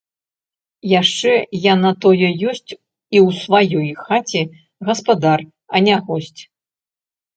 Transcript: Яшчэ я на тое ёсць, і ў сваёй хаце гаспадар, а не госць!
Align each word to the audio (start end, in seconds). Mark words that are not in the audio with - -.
Яшчэ 1.01 1.33
я 1.65 1.73
на 1.83 1.91
тое 2.05 2.29
ёсць, 2.51 2.71
і 3.15 3.17
ў 3.25 3.27
сваёй 3.43 3.89
хаце 4.05 4.41
гаспадар, 4.89 5.39
а 5.77 5.87
не 5.89 5.95
госць! 6.09 6.41